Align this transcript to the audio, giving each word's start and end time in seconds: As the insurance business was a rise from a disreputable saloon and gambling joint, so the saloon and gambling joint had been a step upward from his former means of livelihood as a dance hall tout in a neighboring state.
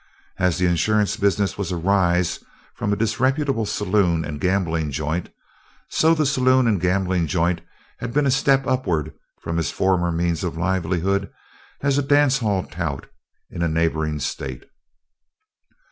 As 0.39 0.57
the 0.57 0.65
insurance 0.65 1.15
business 1.15 1.59
was 1.59 1.71
a 1.71 1.77
rise 1.77 2.43
from 2.73 2.91
a 2.91 2.95
disreputable 2.95 3.67
saloon 3.67 4.25
and 4.25 4.41
gambling 4.41 4.89
joint, 4.89 5.29
so 5.89 6.15
the 6.15 6.25
saloon 6.25 6.65
and 6.65 6.81
gambling 6.81 7.27
joint 7.27 7.61
had 7.99 8.11
been 8.11 8.25
a 8.25 8.31
step 8.31 8.65
upward 8.65 9.13
from 9.43 9.57
his 9.57 9.69
former 9.69 10.11
means 10.11 10.43
of 10.43 10.57
livelihood 10.57 11.31
as 11.81 11.99
a 11.99 12.01
dance 12.01 12.39
hall 12.39 12.63
tout 12.63 13.05
in 13.51 13.61
a 13.61 13.67
neighboring 13.67 14.19
state. 14.19 14.63